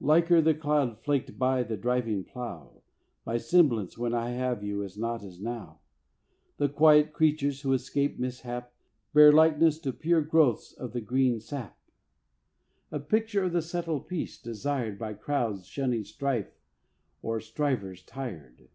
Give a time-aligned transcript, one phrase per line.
[0.00, 2.80] Liker the clod flaked by the driving plough,
[3.26, 5.80] My semblance when I have you not as now.
[6.56, 8.72] The quiet creatures who escape mishap
[9.12, 11.76] Bear likeness to pure growths of the green sap:
[12.90, 16.54] A picture of the settled peace desired By cowards shunning strife
[17.20, 18.70] or strivers tired.